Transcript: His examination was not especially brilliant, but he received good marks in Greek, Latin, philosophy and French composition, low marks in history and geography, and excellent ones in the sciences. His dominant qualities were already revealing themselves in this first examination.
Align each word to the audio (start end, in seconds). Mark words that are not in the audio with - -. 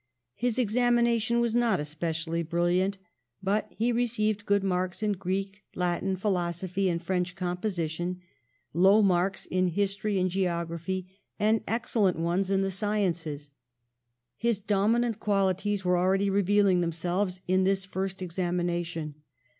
His 0.33 0.57
examination 0.57 1.41
was 1.41 1.53
not 1.53 1.79
especially 1.79 2.41
brilliant, 2.41 2.97
but 3.43 3.67
he 3.69 3.91
received 3.91 4.47
good 4.47 4.63
marks 4.63 5.03
in 5.03 5.11
Greek, 5.11 5.61
Latin, 5.75 6.15
philosophy 6.15 6.89
and 6.89 6.99
French 6.99 7.35
composition, 7.35 8.19
low 8.73 9.03
marks 9.03 9.45
in 9.45 9.67
history 9.67 10.17
and 10.19 10.31
geography, 10.31 11.19
and 11.39 11.61
excellent 11.67 12.17
ones 12.17 12.49
in 12.49 12.63
the 12.63 12.71
sciences. 12.71 13.51
His 14.37 14.57
dominant 14.59 15.19
qualities 15.19 15.85
were 15.85 15.99
already 15.99 16.31
revealing 16.31 16.81
themselves 16.81 17.41
in 17.47 17.63
this 17.63 17.85
first 17.85 18.23
examination. 18.23 19.21